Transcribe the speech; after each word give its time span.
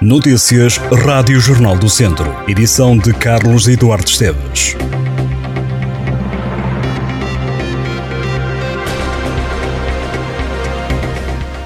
Notícias 0.00 0.76
Rádio 0.76 1.40
Jornal 1.40 1.76
do 1.76 1.88
Centro. 1.88 2.32
Edição 2.46 2.96
de 2.96 3.12
Carlos 3.12 3.66
Eduardo 3.66 4.08
Esteves. 4.08 4.76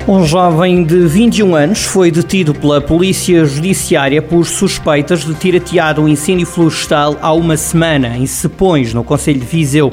Um 0.09 0.25
jovem 0.25 0.83
de 0.83 1.07
21 1.07 1.55
anos 1.55 1.85
foi 1.85 2.11
detido 2.11 2.55
pela 2.55 2.81
Polícia 2.81 3.45
Judiciária 3.45 4.23
por 4.23 4.47
suspeitas 4.47 5.27
de 5.27 5.35
ter 5.35 5.55
ateado 5.55 6.01
um 6.01 6.09
incêndio 6.09 6.47
florestal 6.47 7.19
há 7.21 7.35
uma 7.35 7.59
semana 7.59 8.17
em 8.17 8.25
Sepões, 8.25 8.95
no 8.95 9.05
Conselho 9.05 9.41
de 9.41 9.47
Viseu. 9.47 9.93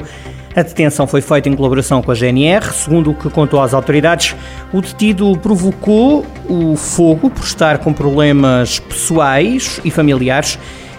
A 0.54 0.62
detenção 0.62 1.06
foi 1.06 1.20
feita 1.20 1.48
em 1.48 1.54
colaboração 1.54 2.02
com 2.02 2.10
a 2.10 2.14
GNR. 2.14 2.72
Segundo 2.72 3.12
o 3.12 3.14
que 3.14 3.30
contou 3.30 3.60
às 3.62 3.72
autoridades, 3.72 4.34
o 4.72 4.80
detido 4.80 5.38
provocou 5.38 6.26
o 6.48 6.74
fogo 6.74 7.30
por 7.30 7.44
estar 7.44 7.78
com 7.78 7.92
problemas 7.92 8.80
pessoais 8.80 9.80
e 9.84 9.92
familiares 9.92 10.58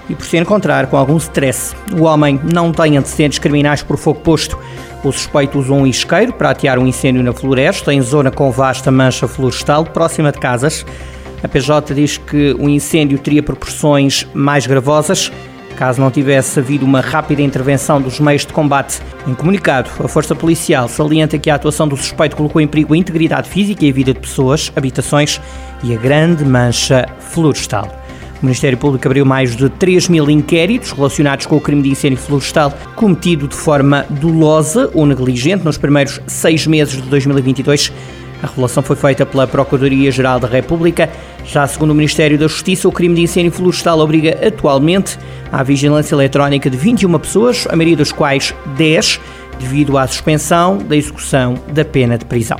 e 0.10 0.16
por 0.16 0.26
se 0.26 0.38
encontrar 0.38 0.88
com 0.88 0.96
algum 0.96 1.18
stress. 1.18 1.76
O 1.94 2.04
homem 2.04 2.40
não 2.54 2.72
tem 2.72 2.98
antecedentes 2.98 3.40
criminais 3.40 3.84
por 3.84 3.98
fogo 3.98 4.22
posto. 4.22 4.58
O 5.04 5.12
suspeito 5.12 5.60
usou 5.60 5.80
um 5.80 5.88
isqueiro 5.88 6.32
para 6.32 6.52
atear 6.52 6.80
um 6.80 6.88
incêndio 6.88 7.22
na 7.22 7.34
floresta, 7.34 7.94
em 7.94 8.02
zona 8.02 8.32
com 8.32 8.50
vasta 8.52 8.90
mancha 8.90 9.28
florestal, 9.28 9.84
próxima 9.84 10.32
de 10.32 10.40
casas. 10.40 10.86
A 11.44 11.48
PJ 11.48 11.94
diz 11.94 12.18
que 12.18 12.56
o 12.58 12.70
incêndio 12.70 13.18
teria 13.20 13.44
proporções 13.44 14.26
mais 14.34 14.66
gravosas 14.66 15.30
caso 15.82 16.00
não 16.00 16.12
tivesse 16.12 16.60
havido 16.60 16.86
uma 16.86 17.02
rápida 17.02 17.42
intervenção 17.42 18.00
dos 18.00 18.20
meios 18.20 18.46
de 18.46 18.54
combate. 18.54 19.02
Em 19.26 19.34
comunicado, 19.34 19.90
a 20.04 20.08
Força 20.08 20.36
Policial 20.36 20.88
salienta 20.88 21.40
que 21.40 21.50
a 21.50 21.56
atuação 21.56 21.88
do 21.88 21.98
suspeito 21.98 22.36
colocou 22.36 22.62
em 22.62 22.68
perigo 22.68 22.94
a 22.94 22.98
integridade 22.98 23.50
física 23.50 23.84
e 23.84 23.90
a 23.90 23.92
vida 23.92 24.14
de 24.14 24.20
pessoas, 24.20 24.72
habitações 24.76 25.42
e 25.82 25.92
a 25.92 25.98
grande 25.98 26.46
mancha 26.46 27.10
florestal. 27.20 27.88
O 28.40 28.46
Ministério 28.46 28.78
Público 28.78 29.08
abriu 29.08 29.26
mais 29.26 29.56
de 29.56 29.70
3 29.70 30.08
mil 30.08 30.30
inquéritos 30.30 30.92
relacionados 30.92 31.48
com 31.48 31.58
o 31.58 31.62
crime 31.62 31.82
de 31.82 31.90
incêndio 31.90 32.20
florestal 32.20 32.72
cometido 32.96 33.48
de 33.48 33.56
forma 33.56 34.06
dolosa 34.08 34.88
ou 34.94 35.08
negligente 35.08 35.66
nos 35.66 35.80
primeiros 35.80 36.22
seis 36.28 36.68
meses 36.68 37.02
de 37.02 37.10
2022 37.10 37.92
a 38.42 38.48
revelação 38.48 38.82
foi 38.82 38.96
feita 38.96 39.26
pela 39.26 39.46
Procuradoria-Geral 39.46 40.40
da 40.40 40.48
República. 40.48 41.10
Já 41.46 41.68
segundo 41.68 41.92
o 41.92 41.96
Ministério 41.96 42.38
da 42.38 42.48
Justiça, 42.48 42.88
o 42.88 42.92
crime 42.92 43.16
de 43.16 43.22
incêndio 43.22 43.52
florestal 43.52 44.00
obriga 44.00 44.38
atualmente 44.46 45.18
à 45.52 45.64
vigilância 45.64 46.16
eletrónica 46.16 46.70
de 46.70 46.78
21 46.78 47.20
pessoas, 47.20 47.68
a 47.70 47.76
maioria 47.76 47.98
das 47.98 48.12
quais 48.12 48.54
10, 48.78 49.20
devido 49.60 49.98
à 49.98 50.08
suspensão 50.08 50.78
da 50.78 50.96
execução 50.96 51.56
da 51.72 51.86
pena 51.86 52.18
de 52.18 52.26
prisão. 52.26 52.58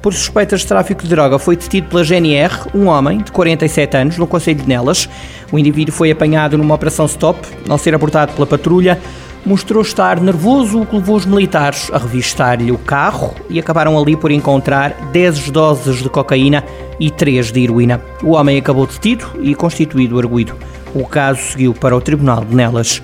Por 0.00 0.14
suspeitas 0.14 0.60
de 0.60 0.68
tráfico 0.68 1.02
de 1.02 1.08
droga, 1.08 1.38
foi 1.38 1.56
detido 1.56 1.88
pela 1.88 2.04
GNR 2.04 2.68
um 2.72 2.86
homem 2.86 3.18
de 3.18 3.32
47 3.32 3.96
anos 3.96 4.18
no 4.18 4.26
Conselho 4.26 4.60
de 4.60 4.68
Nelas. 4.68 5.08
O 5.50 5.58
indivíduo 5.58 5.92
foi 5.92 6.12
apanhado 6.12 6.56
numa 6.56 6.74
operação 6.74 7.06
stop, 7.06 7.40
ao 7.68 7.76
ser 7.76 7.92
abortado 7.92 8.32
pela 8.32 8.46
patrulha 8.46 9.00
mostrou 9.46 9.80
estar 9.80 10.20
nervoso, 10.20 10.80
o 10.80 10.86
que 10.86 10.96
levou 10.96 11.14
os 11.14 11.24
militares 11.24 11.88
a 11.92 11.98
revistar-lhe 11.98 12.72
o 12.72 12.78
carro 12.78 13.32
e 13.48 13.60
acabaram 13.60 13.96
ali 13.96 14.16
por 14.16 14.32
encontrar 14.32 14.90
10 15.12 15.50
doses 15.50 16.02
de 16.02 16.10
cocaína 16.10 16.64
e 16.98 17.12
3 17.12 17.52
de 17.52 17.62
heroína. 17.62 18.02
O 18.24 18.32
homem 18.32 18.58
acabou 18.58 18.86
detido 18.86 19.24
e 19.40 19.54
constituído 19.54 20.18
arguído. 20.18 20.54
O 20.92 21.06
caso 21.06 21.40
seguiu 21.40 21.72
para 21.72 21.96
o 21.96 22.00
Tribunal 22.00 22.44
de 22.44 22.56
Nelas. 22.56 23.00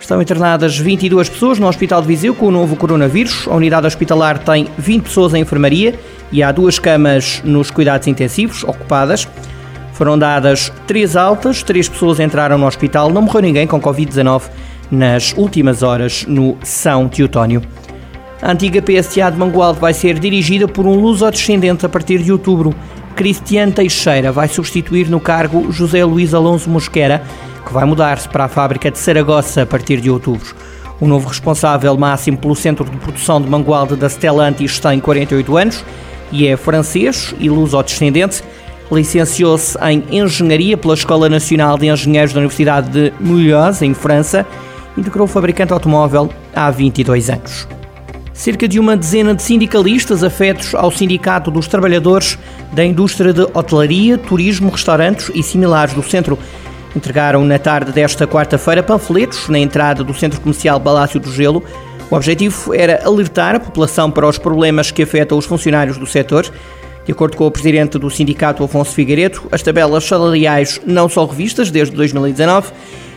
Estão 0.00 0.22
internadas 0.22 0.78
22 0.78 1.28
pessoas 1.28 1.58
no 1.58 1.68
Hospital 1.68 2.00
de 2.00 2.08
Viseu 2.08 2.34
com 2.34 2.46
o 2.46 2.50
novo 2.50 2.74
coronavírus. 2.76 3.46
A 3.46 3.54
unidade 3.54 3.86
hospitalar 3.86 4.38
tem 4.38 4.68
20 4.78 5.02
pessoas 5.02 5.34
em 5.34 5.42
enfermaria 5.42 5.98
e 6.32 6.42
há 6.42 6.52
duas 6.52 6.78
camas 6.78 7.42
nos 7.44 7.70
cuidados 7.70 8.06
intensivos 8.06 8.64
ocupadas. 8.64 9.28
Foram 9.92 10.18
dadas 10.18 10.72
três 10.86 11.16
altas, 11.16 11.62
três 11.62 11.88
pessoas 11.88 12.20
entraram 12.20 12.56
no 12.56 12.66
hospital, 12.66 13.10
não 13.10 13.22
morreu 13.22 13.42
ninguém 13.42 13.66
com 13.66 13.80
Covid-19 13.80 14.42
nas 14.90 15.34
últimas 15.36 15.82
horas 15.82 16.24
no 16.26 16.56
São 16.62 17.08
Teotónio. 17.08 17.62
A 18.40 18.52
antiga 18.52 18.82
PSA 18.82 19.30
de 19.30 19.38
Mangualde 19.38 19.80
vai 19.80 19.94
ser 19.94 20.18
dirigida 20.18 20.68
por 20.68 20.86
um 20.86 21.00
luso-descendente 21.00 21.86
a 21.86 21.88
partir 21.88 22.22
de 22.22 22.30
outubro. 22.30 22.74
Cristiano 23.14 23.72
Teixeira 23.72 24.30
vai 24.30 24.46
substituir 24.46 25.08
no 25.08 25.18
cargo 25.18 25.72
José 25.72 26.04
Luís 26.04 26.34
Alonso 26.34 26.68
Mosquera, 26.68 27.22
que 27.66 27.72
vai 27.72 27.84
mudar-se 27.86 28.28
para 28.28 28.44
a 28.44 28.48
fábrica 28.48 28.90
de 28.90 28.98
Saragossa 28.98 29.62
a 29.62 29.66
partir 29.66 30.00
de 30.00 30.10
outubro. 30.10 30.54
O 31.00 31.06
novo 31.06 31.28
responsável 31.28 31.96
máximo 31.96 32.38
pelo 32.38 32.54
Centro 32.54 32.84
de 32.84 32.96
Produção 32.98 33.40
de 33.40 33.48
Mangualde 33.48 33.96
da 33.96 34.08
Stellantis 34.08 34.78
tem 34.78 35.00
48 35.00 35.56
anos 35.56 35.84
e 36.30 36.46
é 36.46 36.56
francês 36.56 37.34
e 37.38 37.48
luso-descendente. 37.48 38.42
Licenciou-se 38.90 39.76
em 39.82 40.04
Engenharia 40.10 40.76
pela 40.76 40.94
Escola 40.94 41.28
Nacional 41.28 41.76
de 41.76 41.88
Engenheiros 41.88 42.32
da 42.32 42.38
Universidade 42.38 42.90
de 42.90 43.12
Mulhouse, 43.18 43.84
em 43.84 43.92
França, 43.92 44.46
integrou 44.96 45.24
o 45.24 45.28
fabricante 45.28 45.72
automóvel 45.72 46.30
há 46.54 46.70
22 46.70 47.30
anos. 47.30 47.68
Cerca 48.32 48.68
de 48.68 48.78
uma 48.78 48.96
dezena 48.96 49.34
de 49.34 49.42
sindicalistas 49.42 50.22
afetos 50.22 50.74
ao 50.74 50.90
Sindicato 50.90 51.50
dos 51.50 51.66
Trabalhadores 51.66 52.38
da 52.72 52.84
Indústria 52.84 53.32
de 53.32 53.42
Hotelaria, 53.42 54.18
Turismo, 54.18 54.70
Restaurantes 54.70 55.30
e 55.34 55.42
similares 55.42 55.94
do 55.94 56.02
centro 56.02 56.38
entregaram 56.94 57.44
na 57.44 57.58
tarde 57.58 57.92
desta 57.92 58.26
quarta-feira 58.26 58.82
panfletos 58.82 59.48
na 59.48 59.58
entrada 59.58 60.02
do 60.02 60.14
Centro 60.14 60.40
Comercial 60.40 60.80
Palácio 60.80 61.20
do 61.20 61.30
Gelo. 61.30 61.62
O 62.10 62.14
objetivo 62.14 62.74
era 62.74 63.02
alertar 63.04 63.54
a 63.54 63.60
população 63.60 64.10
para 64.10 64.26
os 64.26 64.38
problemas 64.38 64.90
que 64.90 65.02
afetam 65.02 65.36
os 65.36 65.44
funcionários 65.44 65.98
do 65.98 66.06
setor. 66.06 66.46
De 67.04 67.12
acordo 67.12 67.36
com 67.36 67.46
o 67.46 67.50
presidente 67.50 67.98
do 67.98 68.10
sindicato, 68.10 68.64
Afonso 68.64 68.92
Figueiredo, 68.92 69.42
as 69.52 69.62
tabelas 69.62 70.04
salariais 70.04 70.80
não 70.86 71.08
são 71.08 71.26
revistas 71.26 71.70
desde 71.70 71.94
2019 71.94 72.72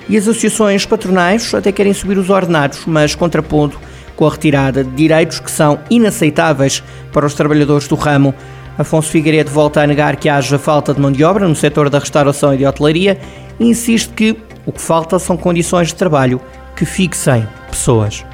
e 0.10 0.18
as 0.18 0.28
associações 0.28 0.86
patronais 0.86 1.54
até 1.54 1.72
querem 1.72 1.94
subir 1.94 2.18
os 2.18 2.30
ordenados, 2.30 2.82
mas 2.88 3.14
contrapondo 3.14 3.78
com 4.16 4.26
a 4.26 4.32
retirada 4.32 4.84
de 4.84 4.90
direitos 4.92 5.40
que 5.40 5.52
são 5.52 5.80
inaceitáveis 5.90 6.84
para 7.14 7.26
os 7.26 7.36
trabalhadores 7.36 7.88
do 7.88 7.96
ramo. 7.96 8.34
Afonso 8.78 9.10
Figueiredo 9.10 9.52
volta 9.52 9.82
a 9.82 9.88
negar 9.88 10.16
que 10.16 10.28
haja 10.28 10.58
falta 10.58 10.94
de 10.94 11.00
mão 11.00 11.12
de 11.12 11.24
obra 11.24 11.48
no 11.48 11.56
setor 11.56 11.90
da 11.90 12.00
restauração 12.00 12.54
e 12.54 12.58
de 12.58 12.66
hotelaria 12.66 13.20
e 13.60 13.66
insiste 13.66 14.10
que 14.10 14.36
o 14.66 14.72
que 14.72 14.82
falta 14.82 15.20
são 15.20 15.38
condições 15.38 15.90
de 15.90 15.96
trabalho 15.96 16.42
que 16.76 16.86
fixem 16.86 17.48
pessoas. 17.70 18.26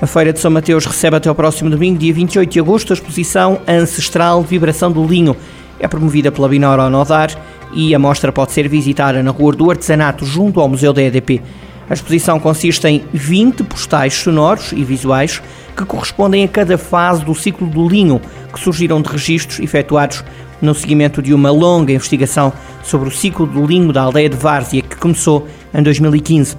A 0.00 0.06
Feira 0.06 0.32
de 0.32 0.40
São 0.40 0.50
Mateus 0.50 0.86
recebe 0.86 1.16
até 1.16 1.30
o 1.30 1.34
próximo 1.34 1.68
domingo, 1.68 1.98
dia 1.98 2.12
28 2.14 2.50
de 2.50 2.60
agosto, 2.60 2.92
a 2.92 2.94
exposição 2.94 3.60
Ancestral 3.66 4.42
Vibração 4.42 4.90
do 4.90 5.04
Linho. 5.04 5.36
É 5.78 5.86
promovida 5.86 6.32
pela 6.32 6.48
Binora 6.48 6.88
Nodar 6.88 7.30
e 7.72 7.94
a 7.94 7.98
mostra 7.98 8.32
pode 8.32 8.52
ser 8.52 8.68
visitada 8.68 9.22
na 9.22 9.30
Rua 9.30 9.52
do 9.52 9.70
Artesanato, 9.70 10.24
junto 10.24 10.60
ao 10.60 10.68
Museu 10.68 10.92
da 10.92 11.02
EDP. 11.02 11.40
A 11.88 11.94
exposição 11.94 12.38
consiste 12.38 12.86
em 12.86 13.02
20 13.12 13.64
postais 13.64 14.14
sonoros 14.14 14.72
e 14.72 14.84
visuais 14.84 15.42
que 15.76 15.84
correspondem 15.84 16.44
a 16.44 16.48
cada 16.48 16.78
fase 16.78 17.24
do 17.24 17.34
ciclo 17.34 17.66
do 17.66 17.88
linho, 17.88 18.20
que 18.52 18.60
surgiram 18.60 19.02
de 19.02 19.08
registros 19.08 19.58
efetuados 19.58 20.24
no 20.62 20.74
seguimento 20.74 21.20
de 21.20 21.34
uma 21.34 21.50
longa 21.50 21.92
investigação 21.92 22.52
sobre 22.84 23.08
o 23.08 23.12
ciclo 23.12 23.46
do 23.46 23.66
linho 23.66 23.92
da 23.92 24.02
aldeia 24.02 24.28
de 24.28 24.36
Várzea, 24.36 24.82
que 24.82 24.96
começou 24.96 25.48
em 25.74 25.82
2015. 25.82 26.56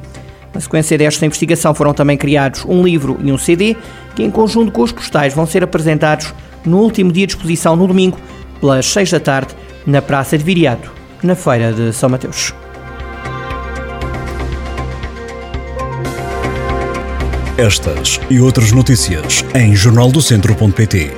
Na 0.54 0.60
sequência 0.60 0.98
desta 0.98 1.26
investigação 1.26 1.74
foram 1.74 1.94
também 1.94 2.18
criados 2.18 2.66
um 2.66 2.84
livro 2.84 3.18
e 3.24 3.32
um 3.32 3.38
CD, 3.38 3.78
que 4.16 4.24
em 4.24 4.32
conjunto 4.32 4.72
com 4.72 4.82
os 4.82 4.92
postais 4.92 5.34
vão 5.34 5.46
ser 5.46 5.64
apresentados 5.64 6.34
no 6.66 6.80
último 6.80 7.12
dia 7.12 7.26
de 7.26 7.34
exposição, 7.34 7.76
no 7.76 7.88
domingo, 7.88 8.18
pelas 8.60 8.86
6 8.88 9.12
da 9.12 9.20
tarde, 9.20 9.56
na 9.88 10.02
Praça 10.02 10.38
de 10.38 10.44
Viriato 10.44 11.01
na 11.24 11.36
Feira 11.36 11.72
de 11.72 11.94
São 11.94 12.10
Mateus. 12.10 12.54
Estas 17.58 18.20
e 18.30 18.40
outras 18.40 18.72
notícias 18.72 19.46
em 19.54 19.76
jornaldocentro.pt. 19.76 21.12